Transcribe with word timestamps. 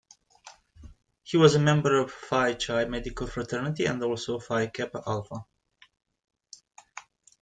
He 1.21 1.37
was 1.37 1.53
a 1.53 1.59
member 1.59 1.99
of 1.99 2.11
Phi 2.11 2.55
Chi 2.55 2.85
medical 2.85 3.27
fraternity 3.27 3.85
and 3.85 4.03
also 4.03 4.39
Phi 4.39 4.65
Kappa 4.65 5.03
Alpha. 5.05 5.45